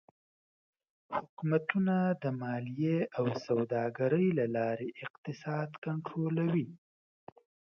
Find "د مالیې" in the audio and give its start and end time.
2.23-2.99